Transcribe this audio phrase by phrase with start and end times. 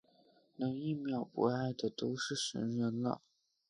[0.57, 3.21] 能一秒不爱的都是神人了